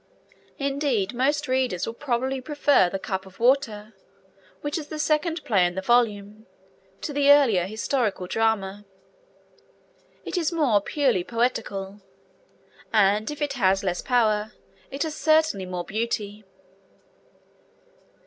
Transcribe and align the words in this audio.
Indeed, 0.57 1.13
most 1.13 1.47
readers 1.47 1.85
will 1.85 1.93
probably 1.93 2.41
prefer 2.41 2.89
The 2.89 2.97
Cup 2.97 3.27
of 3.27 3.39
Water, 3.39 3.93
which 4.61 4.79
is 4.79 4.87
the 4.87 4.97
second 4.97 5.43
play 5.45 5.63
in 5.63 5.75
this 5.75 5.85
volume, 5.85 6.47
to 7.01 7.13
the 7.13 7.29
earlier 7.31 7.67
historical 7.67 8.25
drama. 8.25 8.83
It 10.25 10.37
is 10.39 10.51
more 10.51 10.81
purely 10.81 11.23
poetical; 11.23 12.01
and 12.91 13.29
if 13.29 13.43
it 13.43 13.53
has 13.53 13.83
less 13.83 14.01
power, 14.01 14.53
it 14.89 15.03
has 15.03 15.13
certainly 15.13 15.67
more 15.67 15.83
beauty. 15.85 16.45